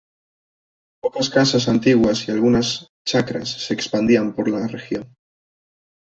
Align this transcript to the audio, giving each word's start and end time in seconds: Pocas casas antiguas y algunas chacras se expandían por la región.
Pocas 1.03 1.27
casas 1.29 1.67
antiguas 1.67 2.27
y 2.27 2.31
algunas 2.31 2.89
chacras 3.05 3.51
se 3.51 3.75
expandían 3.75 4.33
por 4.33 4.49
la 4.49 4.65
región. 4.67 5.15